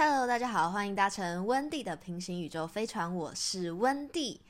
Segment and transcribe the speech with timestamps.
[0.00, 4.40] Hello，大家好，欢迎搭乘温蒂的平行宇宙飞船，我是温蒂。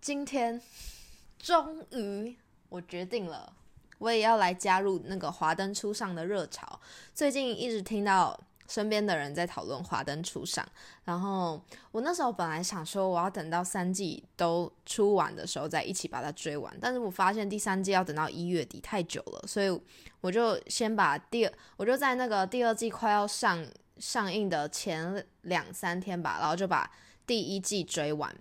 [0.00, 0.58] 今天
[1.38, 2.34] 终于
[2.70, 3.52] 我决定了，
[3.98, 6.80] 我也要来加入那个华灯初上的热潮。
[7.14, 10.66] 最近一直听到身边的人在讨论华灯初上，
[11.04, 19.78] 然后我那时候本来想说我要等到三季都出完的时候再一起把它追完，但是我发现第三季要等到一月底太久了，所以
[20.22, 23.62] 我就先把第二，我就在那个第二季快要上。
[23.98, 26.90] 上映的前两三天吧，然后就把
[27.26, 28.34] 第一季追完，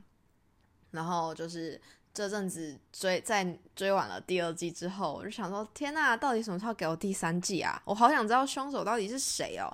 [0.92, 1.80] 然后就是
[2.14, 7.82] 这阵子追，在追完了第二季之后，我就想说，天呐，到底什么时候给我第三季啊？
[7.86, 9.70] 我好想知道凶手到底是谁哦。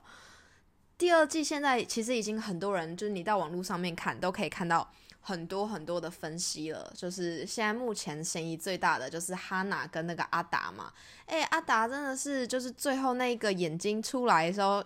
[0.98, 4.90] 第二季现在其实已经很多人，就是你到网络上面看，都可以看到
[5.22, 6.91] 很多很多的分析了。
[6.96, 10.91] 就是现在目前嫌疑最大的就是哈娜跟那个阿达嘛。
[11.26, 14.84] 哎，阿达真的是就是最后那个眼睛出来的时候。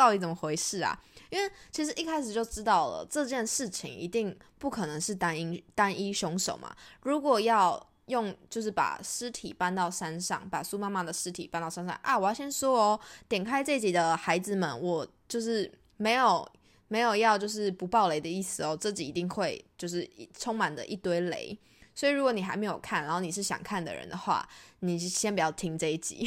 [0.00, 0.98] 到底怎么回事啊？
[1.28, 6.74] 因为其实一开始就知道了这件事情一定不可能是单一单一凶手嘛。
[7.02, 12.18] 如果要用就是把尸体搬到山上，把苏妈妈的尸体搬到山上啊！
[12.18, 16.50] 我要先说哦，点开这集的孩子们，我就是没有
[16.88, 18.74] 没有要就是不爆雷的意思哦。
[18.80, 21.56] 这集一定会就是充满着一堆雷，
[21.94, 26.26] 所以如果你还没有看，然后你是想看的人的话，你先不要听这一集。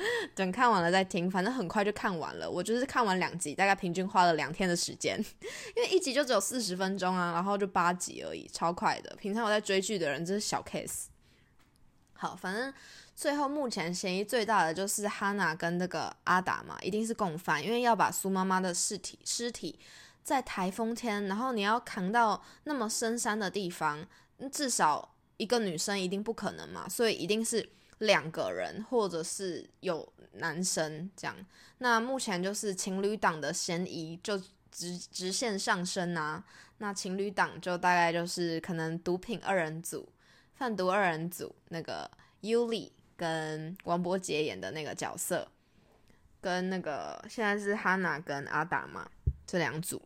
[0.34, 2.50] 等看完了再听，反正很快就看完了。
[2.50, 5.18] 我就是看完两集，大概平均花了两天的时间，
[5.76, 9.14] 因为一集就只有四十分钟啊，然后就八集而已，超快的。
[9.16, 11.06] 平常我在追剧的人，这是小 case。
[12.12, 12.72] 好，反正
[13.14, 19.78] 最后目前嫌疑最大的就是哈娜跟那个阿达嘛，一定是共犯，因为要把苏妈妈的尸体尸体
[20.22, 24.06] 在台风天，然后你要扛到那么深山的地方，
[24.52, 27.70] 至少一个女生一定不可能嘛，所以一定是。
[27.98, 31.36] 两个人，或者是有男生这样，
[31.78, 36.44] 那目前就是情侣档的嫌疑就直直线上升啊。
[36.78, 40.08] 那情侣档就大概就是可能毒品二人组、
[40.54, 42.08] 贩毒二人组，那个
[42.40, 45.48] 尤里跟王伯杰演的那个角色，
[46.40, 49.10] 跟那个现在是哈娜跟阿达嘛
[49.44, 50.00] 这两组。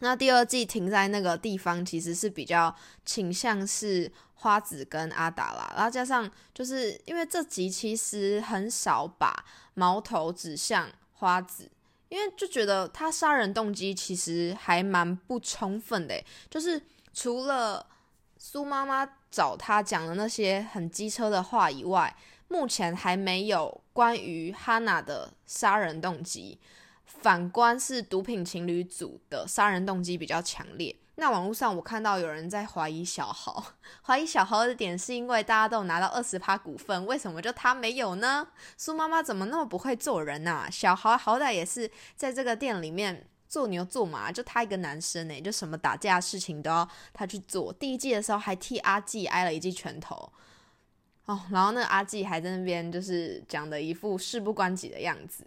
[0.00, 9.44] 那第二季停在那个地方，其实是比较倾向是花子跟阿达啦，然后加上就是因为这集其实很少把
[9.74, 11.68] 矛头指向花子，
[12.08, 16.80] 因为就觉得他杀人动机其实还蛮不充分的，就是
[17.12, 17.84] 除了
[18.36, 22.16] 苏妈妈找他讲的那些很机车的话以外，
[22.46, 26.56] 目前还没有关于哈娜的杀人动机。
[27.20, 30.94] 反观是毒品情侣组的杀人动机比较强烈。
[31.16, 33.72] 那网络上我看到有人在怀疑小豪，
[34.06, 38.46] 怀疑小豪的点是因为大家都有拿到二十趴股份，为什么就他没有呢？
[38.76, 40.68] 苏妈妈怎么那么不会做人呐？
[40.70, 47.72] 小豪好歹也是在这个店里面做牛做马，就他一个男生哎，就什么打架事情都要他去做。
[47.72, 50.32] 第一季的时候还替阿季挨了一记拳头
[51.24, 55.44] 哦，然后那阿季还在那边就是讲的一副事不关己的样子。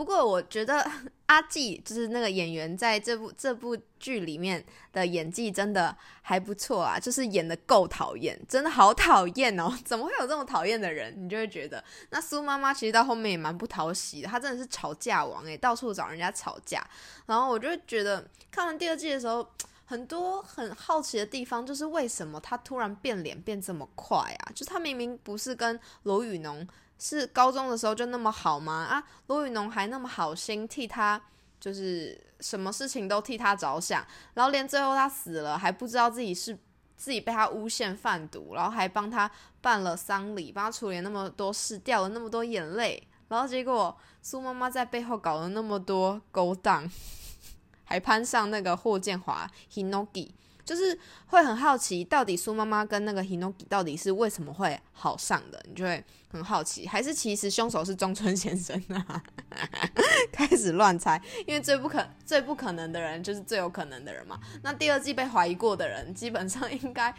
[0.00, 0.82] 不过我觉得
[1.28, 9.70] 阿纪就是那个演员，在这部这部剧里面的演技真的还不错啊，就是演的够讨厌，真的好讨厌哦！
[9.84, 11.14] 怎么会有这么讨厌的人？
[11.22, 16.82] 你就会觉得那苏妈妈其实到后面也蛮不讨喜的，她真的是吵架王诶，到处找人家吵架。
[17.26, 19.46] 然后我就觉得看完第二季的时候，
[19.84, 24.52] 很多很好奇的地方就是为什么她突然变脸变这么快啊？
[24.54, 26.66] 就她明明不是跟罗宇农。
[27.00, 28.84] 是高中的时候就那么好吗？
[28.84, 31.20] 啊，罗宇农还那么好心替他，
[31.58, 36.56] 就是什么事情都替他着想，然后连最后他死了还不知道自己是
[36.98, 39.28] 自己被他诬陷贩毒，然后还帮他
[39.62, 46.86] 办了丧礼，帮他处理那么多事，掉了那么多眼泪，然后结果苏妈妈在背后搞了那么多勾当，
[47.84, 50.32] 还攀上那个霍建华 Hinogi。
[50.70, 50.96] 就是
[51.26, 55.60] 会很好奇，到底苏妈妈跟那个 Hinoki 到底是为什么会好上的？
[55.68, 59.20] 你就会很好奇，还是其实凶手是中村先生啊？
[60.30, 64.38] 开始乱猜，因为最不可最不可能的人就是最有可能的人嘛。
[64.62, 67.12] 那第二季被怀疑过的人，基本上应该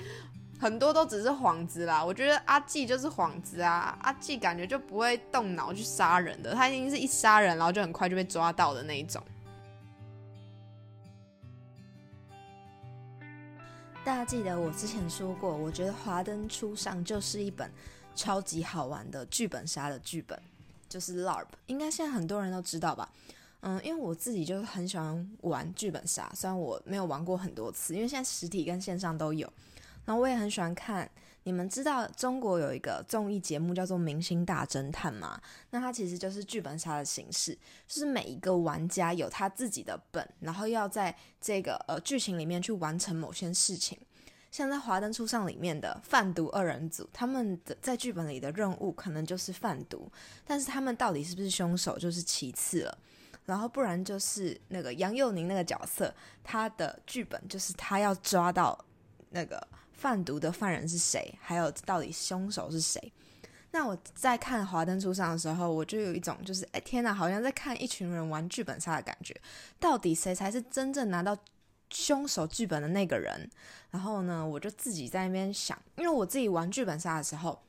[0.58, 2.02] 很多都只是幌子啦。
[2.02, 9.22] 我觉得阿纪就是幌子啊，阿纪感觉就不会动脑去杀人的，他一定是一杀人，然后就很快就被抓到的那一种。
[14.04, 17.72] 大家记得我之前说过，我觉得《华灯初上》就是一本
[18.16, 20.40] 超级好玩的剧本杀的剧本，
[20.90, 23.08] 就是 LARP，应该现在很多人都知道吧？
[23.60, 29.48] 嗯，因为我自己就是很喜欢玩剧本杀，虽然我没有玩过很多次，因为现在实体跟线上都有。
[30.04, 31.08] 然后我也很喜欢看
[31.44, 35.42] 你们知道中国有一个综艺节目叫做《明星大侦探》吗？
[35.72, 37.58] 那它其实就是剧本杀的形式，
[37.88, 43.98] 就是每一个玩家有他自己的本，然后要在这个呃剧情里面去完成某些事情。
[44.52, 50.12] 像在《华灯初上》里面的贩毒二人组，他们的在剧本里的任务可能就是贩毒，
[50.46, 52.98] 但是他们到底是不是凶手就是其次了。
[53.46, 58.78] 然后不然就是那个杨佑宁那个角色，他的剧本就是他要抓到
[59.32, 59.68] 那个。
[60.02, 61.38] 贩毒的犯人是谁？
[61.40, 63.14] 还有到底凶手是谁？
[63.70, 69.40] 那我在看《华灯初上》的时候，我就有一种就是，哎天哪，好像在看一群人玩剧本杀的感觉。
[69.80, 71.38] 到底谁才是真正拿到
[71.92, 73.48] 凶手剧本的那个人？
[73.92, 77.62] 然后呢，我就自己在那边想，因为我自己玩剧本杀的时候，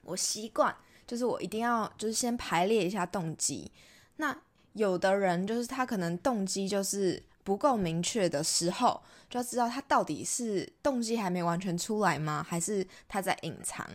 [0.00, 0.74] 我习惯
[1.06, 3.70] 就是我一定要就是先排列一下动机。
[4.16, 4.34] 那
[4.72, 7.22] 有的人就是他可能动机就是。
[7.42, 12.44] 不够明确的时候，就要知道他到底是动机还没完全出来吗？
[12.46, 13.86] 还是他在隐藏？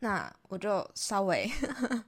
[0.00, 1.50] 那我就稍微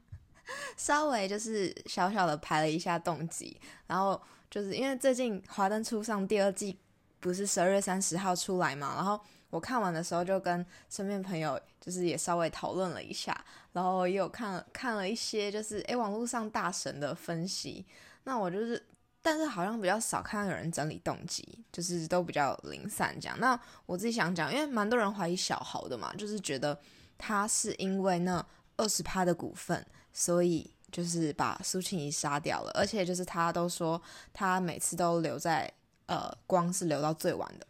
[0.77, 4.21] 稍微就是小小的排了一下动机，然后
[4.51, 6.79] 就是因为最近《华灯初上》第二季
[7.21, 9.19] 不是十二月三十号出来嘛，然后
[9.51, 17.87] 我看完的时候就跟身边朋友就是也稍微讨论了一下，然后也有看看了一些就是诶网络上大神的分析，
[18.25, 18.85] 那我就是。
[19.25, 23.35] 但是好像比较少看到有人整理动机，就是都比较零散这样。
[23.41, 26.79] 那我自己想讲，因为蛮多人怀疑小豪的嘛，就是觉得
[27.17, 28.44] 他是因为那
[28.76, 29.82] 二十趴的股份，
[30.12, 32.71] 所以就是把苏庆怡杀掉了。
[32.75, 34.00] 而且就是他都说
[34.35, 35.73] 他每次都留在
[36.05, 37.67] 呃光是留到最晚的。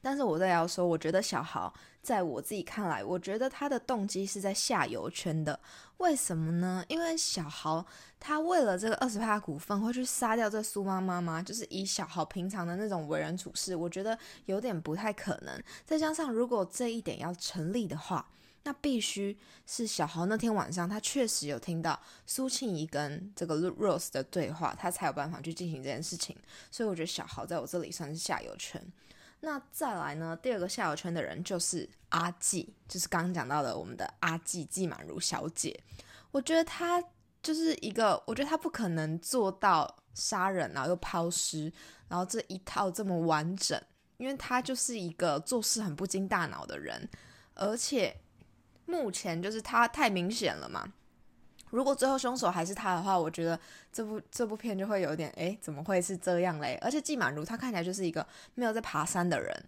[0.00, 1.72] 但是我在要说，我觉得小豪。
[2.00, 5.58] 在我自己看来，我觉得他的动机是在下游圈的。
[5.98, 6.82] 为什么呢？
[6.88, 7.84] 因为小豪
[8.18, 11.42] 他为了这个二十趴股份会去杀掉这苏妈妈吗？
[11.42, 15.62] 就是以小豪平常的那种为人处事，我觉得有点不太可能。
[15.84, 18.26] 再加上如果这一点要成立的话，
[18.62, 19.36] 那必须
[19.66, 26.34] 是小豪那天晚上他确实有听到苏庆怡跟这个 Rose 的对话，他才有办法去进行这件事情。
[26.70, 28.82] 所以我觉得小豪在我这里算是下游圈。
[29.40, 30.36] 那再来呢？
[30.42, 35.78] 第二个下游圈的人就是阿纪，就是刚刚讲到的我们的阿纪纪满如小姐。
[36.32, 37.02] 我觉得她
[37.40, 41.72] 就是一个，我觉得她不可能做到杀人然后又抛尸，
[42.08, 43.80] 然后这一套这么完整，
[44.16, 47.08] 因为她就是一个做事很不经大脑的人，
[47.54, 48.20] 而且
[48.86, 50.92] 目前就是她太明显了嘛。
[51.70, 53.58] 如果最后凶手还是他的话，我觉得
[53.92, 56.78] 这部这部片就会有点哎，怎么会是这样嘞？
[56.80, 59.64] 而且季满如他看起来就是一个没有在爬山的人，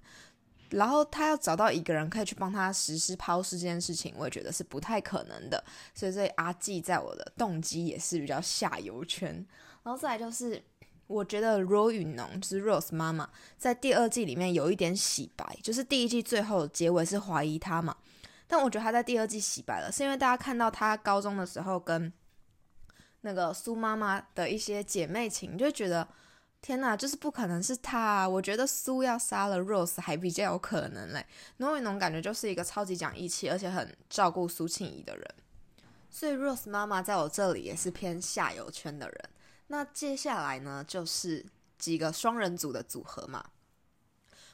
[0.71, 5.63] 然后他要找到一个人可以去帮他实施抛尸这件事情，我也觉得是不太可能的。
[5.95, 9.35] 所以这阿季在我的动机也是比较下游圈。
[9.83, 10.63] 然后再来就是，
[11.07, 17.97] 我觉得罗雨农就是 Rose 妈妈在第二季里面有一点洗白，就是第一季最后结尾是怀疑他嘛。
[18.53, 22.13] 但我觉得他在第二季洗白了，是因为大家看到他高中的时候跟
[23.21, 26.09] 那个苏妈妈的一些姐妹情，就觉得
[26.61, 28.29] 天哪，就是不可能是他。
[28.29, 31.25] 我觉得苏要杀了 Rose 还比较有可能嘞。
[31.59, 35.35] 诺维农感觉就是一个超级讲义气，而且很照顾苏庆怡的人，
[36.11, 39.31] 所以 Rose 妈妈在我这里也是偏下游圈的人。
[39.69, 41.47] 那接下来呢，就是
[41.79, 43.45] 几个双人组的组合嘛。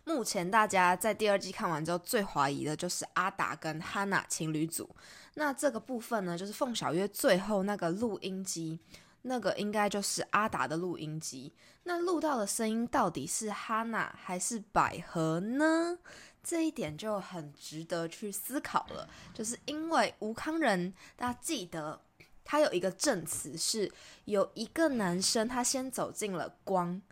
[0.06, 4.88] 目前大家在第二季看完之后，最怀疑的就是阿达跟哈娜情侣组。
[5.34, 8.78] 那这个部分呢，就是凤小岳最后那个录音机，
[9.22, 11.52] 那个应该就是阿达的录音机。
[11.82, 15.98] 那录到的声音到底是哈娜还是百合呢？
[16.40, 19.08] 这一点就很值得去思考了。
[19.34, 22.00] 就是因为吴康仁，大家记得
[22.44, 23.90] 他有一个证词，是
[24.26, 27.02] 有一个男生他先走进了光。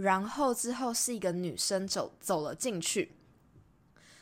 [0.00, 3.12] 然后之后是一个女生走走了进去，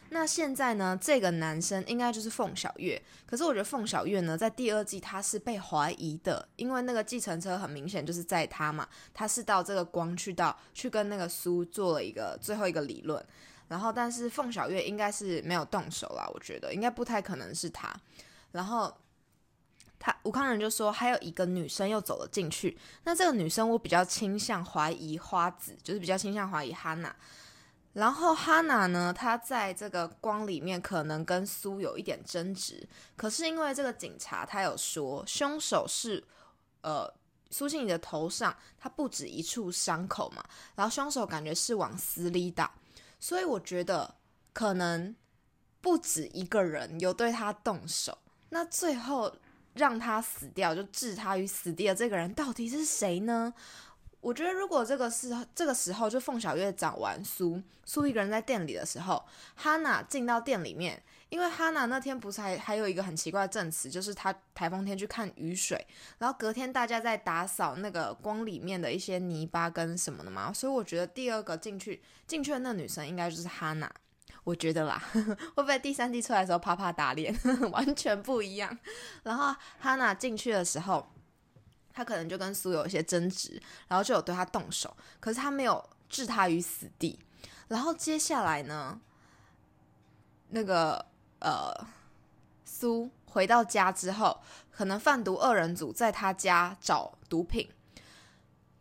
[0.08, 0.98] 那现在呢？
[1.00, 3.00] 这个男生应该就是凤小月。
[3.24, 13.24] 可是我觉得凤小月呢，在第二季他是被怀疑的，因为那个计程车很明显就是在他嘛，他是到这个光去到去跟那个苏做了一个最后一个理论。
[13.68, 17.94] 然后，但是凤小月应该是没有动手啦，我觉得应该不太可能是他。
[18.50, 18.92] 然后。
[20.00, 22.78] 他吴康仁就说，还有一个女生又走了进去。
[23.02, 27.14] 那这个女生，我比较倾向怀疑花子，就是比较倾向怀疑哈娜。
[27.94, 32.86] 然后哈娜呢，她在这个光里面可能跟苏有一点争执。
[33.16, 36.22] 可是因为这个警察他有说，凶手是
[36.82, 37.12] 呃
[37.50, 40.44] 苏庆怡的头上，他不止一处伤口嘛。
[40.76, 42.70] 然后凶手感觉是往死里打，
[43.18, 44.14] 所以我觉得
[44.52, 45.16] 可能
[45.80, 48.16] 不止一个人有对他动手。
[48.50, 49.34] 那最后。
[49.74, 53.52] 让他死掉，就置他于死地的这个人到底是谁呢？
[54.20, 65.86] 我觉得如果这个时这个时候就凤小月找完苏苏一个人在店里的时候，哈娜进到店里面，因为哈娜那天不是还还有一个很奇怪的证词，就是她台风天去看雨水，
[66.18, 73.88] 然后隔天大家在打扫那个光里面的一些泥巴跟什么的嘛，所以我觉得第二个进去进去的那女生应该就是哈娜，
[74.44, 77.34] 我觉得啦，会不会第三季出来的时候啪啪打脸，
[77.72, 78.78] 完全不一样？
[79.22, 81.06] 然后哈娜进去的时候。
[81.90, 87.18] 他可能就跟苏有一些争执，然后就有对他动手，可是他没有置他于死地。
[87.66, 89.00] 然后接下来呢，
[90.50, 91.04] 那个
[91.40, 91.74] 呃，
[92.64, 94.40] 苏回到家之后，
[94.70, 97.68] 可能贩毒二人组在他家找毒品，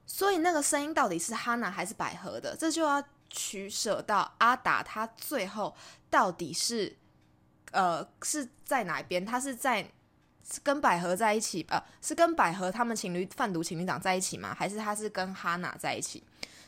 [0.05, 5.75] 所以那个声音到底是哈娜还是百合的，这就要取舍到阿达他最后
[6.09, 6.97] 到底是
[7.71, 9.25] 呃是在哪边？
[9.25, 9.91] 他是在。
[10.49, 14.55] 是跟百合在一起，呃，是跟百合他们情侣贩毒情侣长在一起吗？
[14.57, 16.23] 还是他是跟哈娜在一起？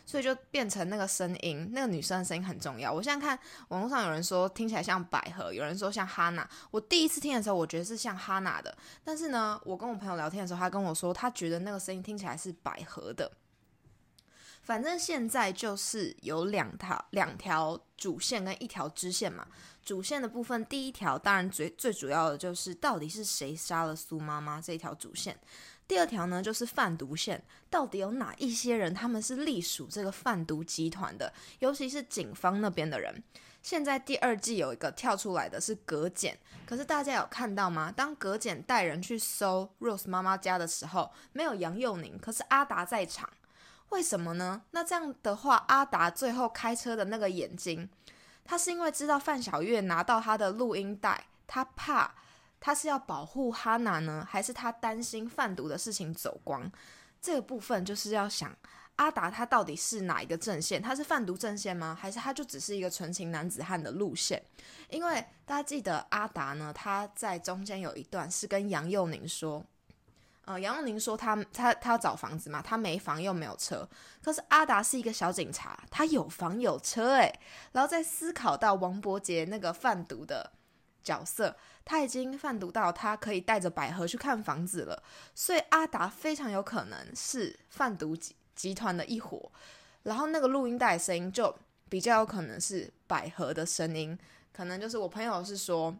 [0.05, 2.91] 所以就变成那个声音，那个女生的声音很重要。
[2.91, 3.39] 我现在看
[3.69, 6.45] 网络上有人说听起来像百合，有人说像哈娜。
[6.71, 13.31] 我第一次听的时候，我觉得是像哈娜的，但是呢，我跟我朋友聊天的时候，他跟我说他觉得那个声音听起来是百合的。
[14.69, 19.47] 反正现在就是有两条两条主线跟一条支线嘛。
[19.83, 25.35] 主线的部分，第一条当然最最主要的就是到底是谁杀了苏妈妈这一条主线。
[25.87, 33.23] 第二条呢，就是贩毒线，到底有哪一些人他们是隶属这个贩毒集团的，尤其是警方那边的人。
[33.63, 37.91] 现在第二季有一个跳出来的是葛简，可是大家有看到吗？
[37.91, 43.27] 当葛简带人去搜 Rose 妈妈家的时候，没有杨佑宁，可是阿达在场，
[43.89, 44.61] 为什么呢？
[44.71, 47.89] 那这样的话，阿达最后开车的那个眼睛。
[48.45, 52.15] 他是因为知道范小月拿到他的录音带，他怕
[52.59, 56.71] 他是要保护哈娜呢，还是他担心贩毒的事情走光？
[57.21, 58.55] 这个部分就是要想
[58.95, 60.81] 阿达他到底是哪一个阵线？
[60.81, 61.95] 他是贩毒阵线吗？
[61.99, 64.41] 还是他就只是一个纯情男子汉的路线？
[64.89, 69.65] 因为大家记得阿达呢，他在中间有一段是跟杨佑宁说。
[70.49, 73.87] 呃，杨佑宁说他他他要找房子嘛，他没房又没有车。
[74.19, 77.31] 可是阿达是一个小警察，他有房有车诶。
[77.73, 80.51] 然后在思考到王伯杰那个贩毒的
[81.03, 85.03] 角色，他已经贩毒到他可以带着百合去看房子了，
[85.35, 89.51] 所以阿达非常有可能是贩毒集集团的一伙。
[90.01, 91.55] 然后那个录音带声音就
[91.89, 94.17] 比较有可能是百合的声音，
[94.51, 95.95] 可能就是我朋友是说。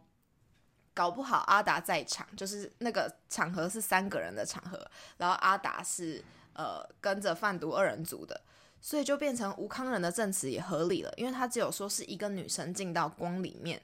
[0.92, 4.84] 搞不好阿达在场，就是那个场合是三个人的场合，
[5.18, 8.40] 然后阿达是呃跟着贩毒二人组的，
[8.80, 13.80] 所以就变成吴康仁的证词也合理了，因为他只有说是一个女生进到光里面，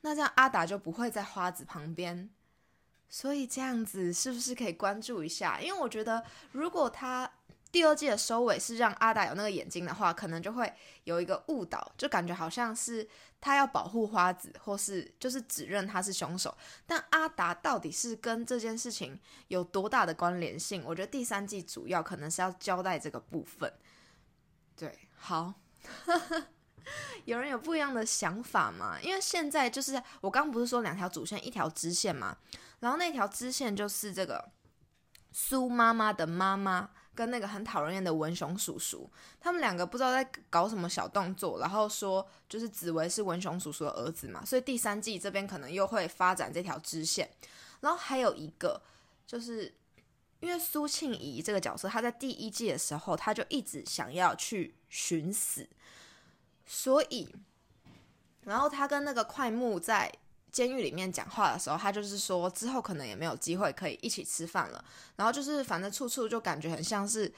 [0.00, 2.30] 那这样阿达就不会在花子旁边，
[3.08, 5.60] 所以这样子是不是可以关注一下？
[5.60, 7.30] 因为我觉得如果他。
[7.72, 10.72] 第二季的收尾是让阿达有那个眼睛的话，可能就会
[11.04, 13.08] 有一个误导，就感觉好像是
[13.40, 16.56] 他要保护花子，或是就是指认他是凶手。
[16.84, 20.82] 但阿达到底是跟这件事情有多大的关联性？
[20.84, 23.72] 我觉得第三季主要可能是要交代这个部分。
[24.74, 25.54] 对，好，
[27.24, 28.98] 有人有不一样的想法吗？
[29.00, 32.36] 因为现在就是我刚不是说两条主线，一条支线嘛，
[32.80, 34.50] 然后那条支线就是这个
[35.30, 36.90] 苏妈妈的妈妈。
[37.20, 39.06] 跟那个很讨人厌的文雄叔叔，
[39.38, 47.30] 他们两个不知道在搞什么小动作，然后说就是紫薇是文雄叔叔的儿子嘛，所以第三季这边可能又会发展这条支线。
[47.80, 48.80] 然后还有一个，
[49.26, 49.70] 就是
[50.40, 55.68] 因为苏庆怡这个角色，他在第一季的时候他就一直想要去寻死，
[56.64, 57.34] 所以，
[58.44, 60.10] 然后他跟那个快木在。
[60.52, 64.84] 监狱里面讲话的时候，他就是说之后可能也没有机会可以一起吃饭了。
[65.16, 67.32] 然后就是反正处处就感觉很像是，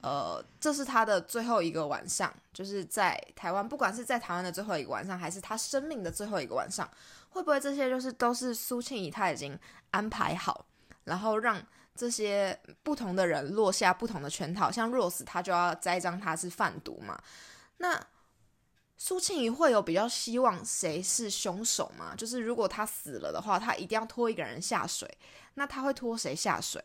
[0.00, 6.88] 呃，这是他的最后一个晚上，就是在台湾，不管是在台湾的最后一个晚上，还是他生命的最后一个晚上，
[7.30, 9.58] 会不会这些就是都是苏庆怡他已经
[9.90, 10.66] 安排好，
[11.04, 11.62] 然后让
[11.94, 17.20] 这些不同的人落下不同的圈套，像 Rose 他就要栽赃他是贩毒嘛，
[17.76, 18.06] 那。
[19.04, 22.14] 苏庆怡会有比较希望谁是凶手吗？
[22.16, 25.12] 就是如果他死了的话，他一定要拖一个人下水，
[25.54, 26.80] 那他会拖谁下水？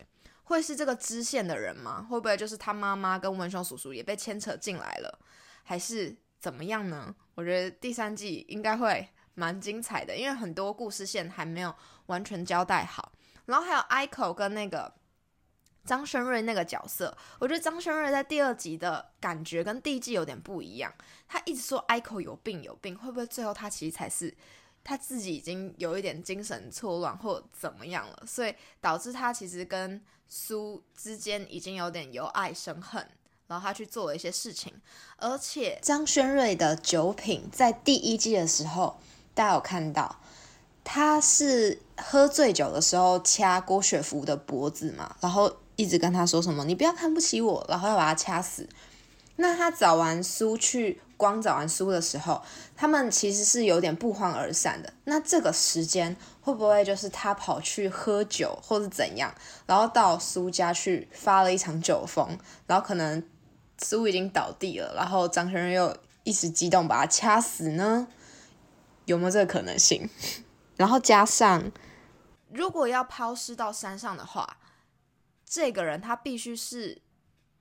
[0.45, 2.07] 会是这个支线的人吗？
[2.09, 5.19] 会不会就是他妈妈跟文雄叔叔也被牵扯进来了？
[5.61, 7.13] 还是怎么样呢？
[7.35, 11.71] 我觉得第三季应该会蛮精彩的，因为很多故事线还没有
[12.07, 13.11] 完全交代好。
[13.45, 14.91] 然后还有 ICO 跟那个。
[15.87, 20.93] 张轩瑞那个角色，我觉得张轩瑞在第二集的感觉跟第一季有点不一样。
[21.27, 24.35] 他一直说 ICO 有病有病，会不会最后他其实才是
[24.83, 33.05] 他自己已经有一点精神错乱或怎么样了，所以导致他其实跟苏之间已经有点由爱生恨，
[33.47, 34.73] 然后他去做了一些事情。
[35.17, 38.99] 而且张轩瑞的酒品在第一季的时候，
[39.33, 40.21] 大家有看到，
[40.83, 48.67] 他是喝醉酒的时候掐郭雪芙的脖子嘛，然后一直跟他说什么“你不要看不起我”，然后要把他掐死。
[49.37, 50.99] 那他找完苏去。
[51.17, 52.39] 光找完书的时候，
[52.75, 54.93] 他们其实是有点不欢而散的。
[55.05, 59.33] 那这个时间会不会就是他跑去喝酒，或是怎样，
[59.65, 63.23] 然后到苏家去发了一场酒疯，然后可能
[63.79, 68.07] 苏已经倒地了，然后张学仁又一时激动把他掐死呢？
[69.05, 70.07] 有没有这个可能性？
[70.75, 71.71] 然后加上，
[72.51, 74.57] 如果要抛尸到山上的话，
[75.49, 77.01] 这个人他必须是，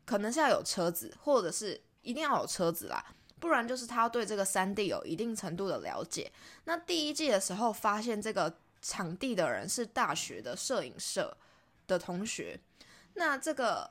[0.04, 3.14] 可能是要有车子，或者是一定要有车子啦。
[3.38, 6.32] 不然就是他要对这个三地有一定程度的了解。
[6.64, 11.36] 那第一季的时候发现这个场地的人是大学的摄影社
[11.86, 12.58] 的同学。
[13.14, 13.88] 那这个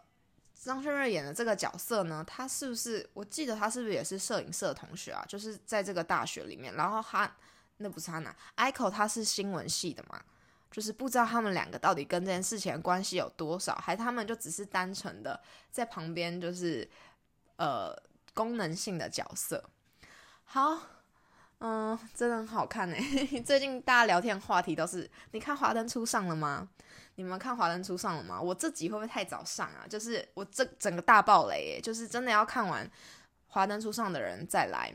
[0.54, 3.08] 张轩瑞演的这个角色呢，他是不是？
[3.14, 5.24] 我记得他是不是也是摄影社同学啊？
[5.28, 7.32] 就是在这个大学里面，然后他
[7.78, 10.22] 那不是他哪？Ico 他是新闻系的嘛？
[10.72, 15.40] 就是不知道他们两个到底跟这件事情的关系有多少，还他们就只是单纯的
[15.72, 16.90] 在旁边，就是
[17.58, 17.96] 呃。
[18.36, 19.64] 功能性的角色，
[20.44, 20.78] 好，
[21.60, 23.00] 嗯，真的很好看哎。
[23.46, 26.68] 最近大家聊天话题都是，你看《华灯初上》了吗？
[27.16, 28.42] 你们看《华灯初上》了吗？
[28.42, 29.88] 我这集会不会太早上啊？
[29.88, 32.86] 就是我这整个大爆雷，就是真的要看完
[33.48, 34.94] 《华灯初上》的人再来。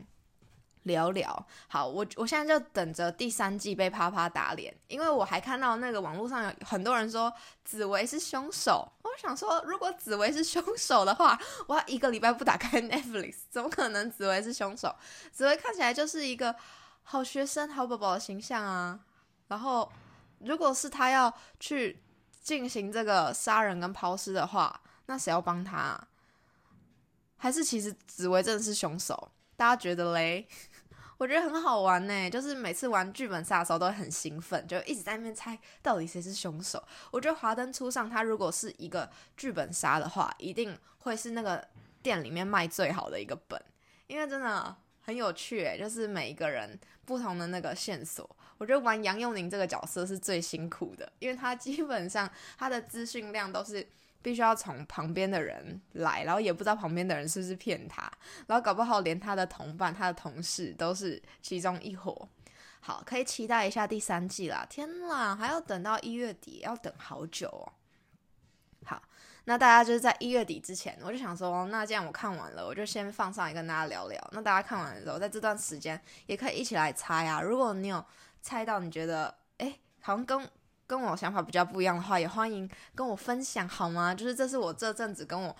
[0.83, 7.31] 聊聊好，我我现在就等着第三季被啪啪打脸，因为我还看到那个网络上有很多人说
[7.63, 8.91] 紫薇是凶手。
[9.03, 14.95] 我想说，如果紫薇是凶手的话，我要一个礼拜不打开 Netflix， 怎么可能紫薇是凶手？
[15.31, 16.55] 紫薇看起来就是一个
[17.03, 18.99] 好学生、好宝宝的形象啊。
[19.49, 19.91] 然后，
[20.39, 22.01] 如果是他要去
[22.41, 25.99] 进行这个杀人跟抛尸的话，那谁要帮他？
[27.37, 29.31] 还是其实紫薇真的是凶手？
[29.57, 30.47] 大家觉得嘞？
[31.21, 36.83] 我觉得很好玩呢，就是每次玩剧本杀的时候都会很兴奋，就一直在那边猜到底谁是凶手。
[37.11, 39.07] 我觉得《华灯初上》它如果是一个
[39.37, 41.63] 剧本杀的话，一定会是那个
[42.01, 43.63] 店里面卖最好的一个本，
[44.07, 48.27] 因为真的很有趣诶，就是每一个人不同的那个线索。
[48.57, 53.87] 我觉得玩杨佑宁这个角色是最辛苦的，因为他基本上他的资讯量都是。
[54.21, 58.11] 必须要从旁边的人来，然后也不知道旁边的人是不是骗他，
[58.47, 62.27] 然后搞不好连他的同伴、他的同事都是其中一伙。
[62.83, 64.65] 好，可以期待一下第三季啦！
[64.67, 67.73] 天啦，还要等到一月底，要等好久哦。
[68.83, 68.99] 好，
[69.43, 74.19] 那大家就是在一月底之前，我就想说，那既然我看完了，我就先放上来跟大家聊聊。
[74.31, 77.39] 那大家看完的时候，在这段时间也可以一起来猜啊。
[77.39, 78.03] 如果你有
[78.41, 80.49] 猜到，你觉得哎，好像跟
[80.91, 84.13] 跟我想法比较不一样的话，也欢迎跟我分享好吗？
[84.13, 85.55] 就是这是我这阵子跟我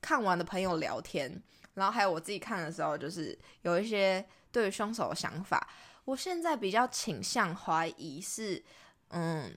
[0.00, 1.40] 看完的朋友聊天，
[1.74, 5.68] 然后还有我自己看的时候，就是有一些对于凶手的想法。
[6.04, 8.60] 我现在比较倾向怀疑是，
[9.10, 9.56] 嗯，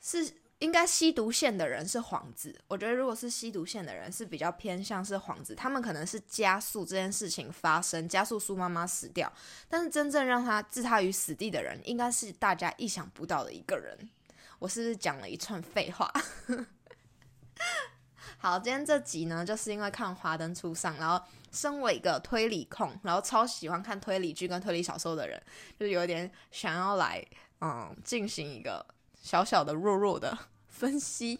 [0.00, 0.32] 是。
[0.58, 9.32] 应该吸毒线的人是幌子，我觉得如果是吸毒线的人是比较偏向是幌子，他们可能是加速这件事情发生，加速苏妈妈死掉，
[9.68, 13.96] 但是真正让他置他于死地的人，应该是大家意想不到的一个人。
[14.58, 16.12] 我是不是讲了一串废话？
[18.38, 25.40] 好，今天这集呢，就是因为看《华灯初上》，然后身为一个推理控，然后超喜欢看推理剧跟推理小说的人，
[25.78, 27.24] 就有点想要来
[27.60, 28.84] 嗯进行一个。
[29.20, 30.36] 小小的弱弱的
[30.68, 31.38] 分析，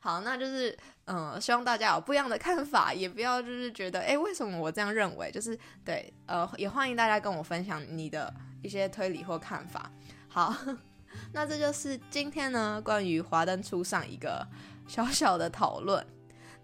[0.00, 5.30] 好，那就是嗯，希望大家有不一样的看法，也不要就是觉得哎，为什么我这样认为？
[5.30, 9.90] 就是对，呃，也欢迎大家跟我分享你的一些推理或看法。
[10.28, 10.54] 好，
[11.32, 14.46] 那这就是今天呢关于华灯初上一个
[14.86, 16.04] 小小的讨论，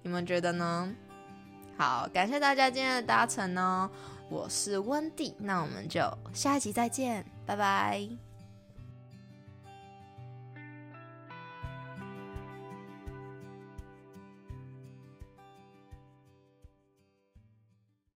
[0.03, 0.95] 你们觉得呢？
[1.77, 3.89] 好，感谢大家今天的搭乘哦，
[4.31, 6.01] 我是温蒂，那我们就
[6.33, 8.28] 下一集再见，拜拜。